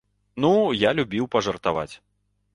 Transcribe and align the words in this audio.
Ну, 0.45 0.53
я 0.85 0.89
любіў 1.01 1.29
пажартаваць. 1.37 1.89